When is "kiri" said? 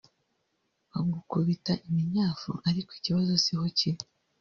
3.77-4.01